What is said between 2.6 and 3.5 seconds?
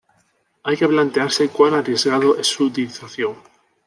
utilización